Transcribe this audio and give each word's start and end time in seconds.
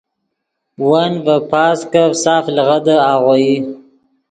ون 0.89 1.11
ڤے 1.25 1.35
پازکف 1.51 2.11
ساف 2.23 2.45
لیغدے 2.55 2.95
آغوئی 3.11 3.51